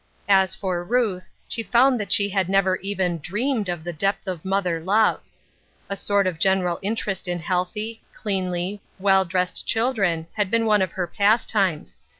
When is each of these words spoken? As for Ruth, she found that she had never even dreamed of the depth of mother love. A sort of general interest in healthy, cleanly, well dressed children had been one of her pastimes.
As 0.27 0.55
for 0.55 0.83
Ruth, 0.83 1.29
she 1.47 1.61
found 1.61 1.99
that 1.99 2.11
she 2.11 2.29
had 2.29 2.49
never 2.49 2.77
even 2.77 3.19
dreamed 3.19 3.69
of 3.69 3.83
the 3.83 3.93
depth 3.93 4.25
of 4.27 4.43
mother 4.43 4.79
love. 4.79 5.21
A 5.91 5.95
sort 5.95 6.25
of 6.25 6.39
general 6.39 6.79
interest 6.81 7.27
in 7.27 7.37
healthy, 7.37 8.01
cleanly, 8.15 8.81
well 8.97 9.25
dressed 9.25 9.67
children 9.67 10.25
had 10.33 10.49
been 10.49 10.65
one 10.65 10.81
of 10.81 10.93
her 10.93 11.05
pastimes. 11.05 11.97